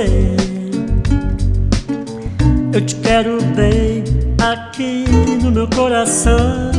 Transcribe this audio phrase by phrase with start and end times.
[0.00, 0.36] Você.
[2.72, 4.04] Eu te quero bem
[4.40, 5.04] aqui
[5.42, 6.70] no meu coração,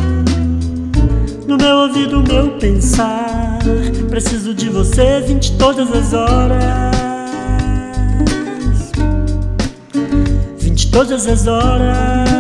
[1.48, 3.60] no meu ouvido, meu pensar.
[4.10, 6.62] Preciso de você vinte todas as horas,
[10.58, 12.31] vinte todas as horas.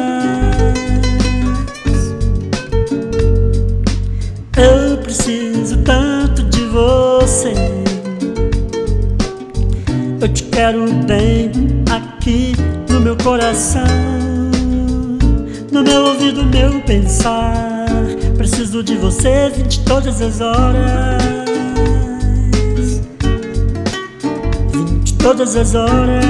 [10.61, 11.49] Quero bem
[11.89, 12.53] aqui
[12.87, 13.81] no meu coração,
[15.71, 17.87] no meu ouvido, meu pensar.
[18.37, 21.23] Preciso de você vinte todas as horas,
[24.71, 26.23] vinte todas as horas.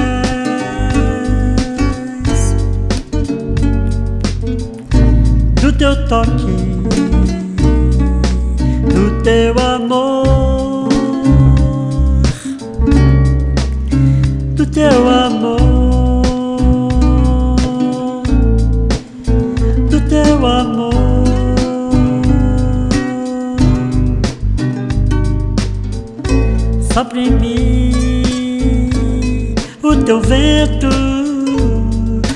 [5.60, 6.56] Do teu toque,
[8.94, 10.21] do teu amor,
[30.04, 30.88] teu vento,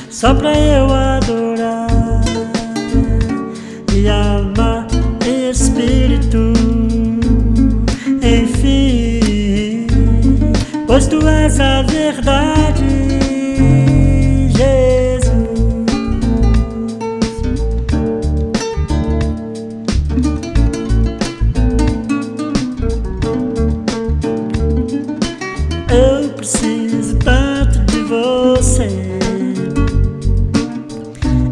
[0.09, 2.23] só pra eu adorar
[3.93, 4.87] e amar,
[5.51, 6.53] Espírito.
[8.23, 9.87] Enfim,
[10.87, 12.86] pois tu és a verdade,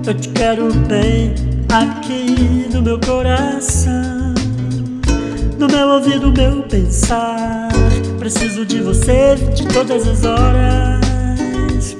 [0.07, 1.35] Eu te quero bem
[1.73, 4.35] aqui no meu coração,
[5.59, 7.71] no meu ouvido, meu pensar.
[8.19, 11.97] Preciso de você de todas as horas,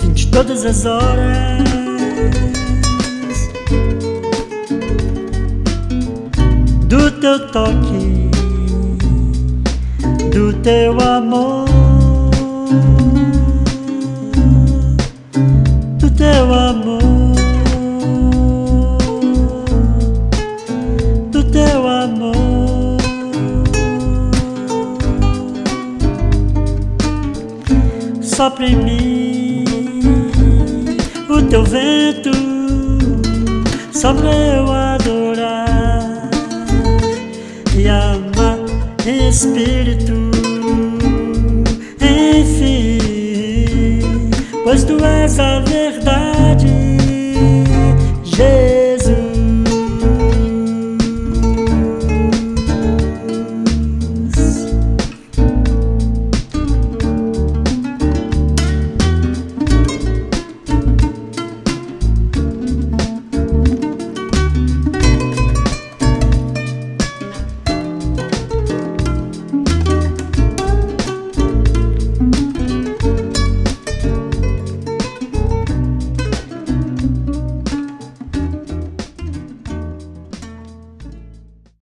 [0.00, 1.64] vinte todas as horas.
[6.86, 8.30] Do teu toque,
[10.30, 11.66] do teu amor,
[16.44, 17.00] meu amor,
[21.30, 22.98] do teu amor.
[28.20, 29.64] Sopra em mim
[31.30, 32.30] o teu vento,
[33.92, 36.28] só pra eu adorar
[37.74, 38.58] e amar
[39.06, 40.12] em espírito.
[42.02, 42.98] Enfim,
[44.62, 45.73] pois tu és a